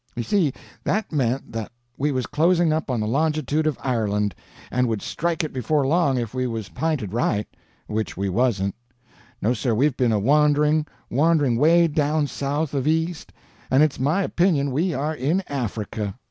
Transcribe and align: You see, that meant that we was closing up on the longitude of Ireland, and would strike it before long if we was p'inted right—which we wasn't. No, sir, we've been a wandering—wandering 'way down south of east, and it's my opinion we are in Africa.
You 0.15 0.23
see, 0.23 0.51
that 0.83 1.11
meant 1.11 1.51
that 1.51 1.71
we 1.95 2.11
was 2.11 2.25
closing 2.25 2.73
up 2.73 2.89
on 2.89 2.99
the 3.01 3.07
longitude 3.07 3.67
of 3.67 3.77
Ireland, 3.83 4.33
and 4.71 4.87
would 4.87 5.03
strike 5.03 5.43
it 5.43 5.53
before 5.53 5.85
long 5.85 6.17
if 6.17 6.33
we 6.33 6.47
was 6.47 6.69
p'inted 6.69 7.13
right—which 7.13 8.17
we 8.17 8.27
wasn't. 8.27 8.73
No, 9.43 9.53
sir, 9.53 9.75
we've 9.75 9.95
been 9.95 10.11
a 10.11 10.17
wandering—wandering 10.17 11.55
'way 11.55 11.87
down 11.87 12.25
south 12.25 12.73
of 12.73 12.87
east, 12.87 13.31
and 13.69 13.83
it's 13.83 13.99
my 13.99 14.23
opinion 14.23 14.71
we 14.71 14.91
are 14.95 15.13
in 15.15 15.43
Africa. 15.47 16.15